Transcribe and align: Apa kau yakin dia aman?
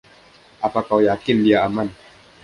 Apa 0.65 0.79
kau 0.87 0.97
yakin 1.09 1.37
dia 1.45 1.57
aman? 1.67 1.85